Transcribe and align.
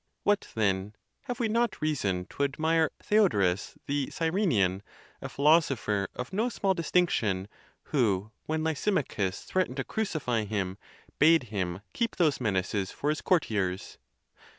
What, 0.23 0.47
then, 0.55 0.95
have 1.25 1.39
we 1.39 1.47
not 1.47 1.79
reason 1.79 2.25
to 2.31 2.41
admire 2.43 2.89
Theodorus 3.03 3.77
the 3.85 4.07
Cyrenean, 4.07 4.81
a 5.21 5.29
philosopher 5.29 6.07
of 6.15 6.33
no 6.33 6.49
small 6.49 6.73
dis 6.73 6.89
tinction, 6.89 7.45
who, 7.83 8.31
when 8.47 8.63
Lysimachus 8.63 9.43
threatened 9.43 9.77
to 9.77 9.83
crucify 9.83 10.45
him, 10.45 10.79
bade 11.19 11.43
him 11.53 11.81
keep 11.93 12.15
those 12.15 12.41
menaces 12.41 12.89
for 12.91 13.09
his 13.11 13.21
courtiers? 13.21 13.99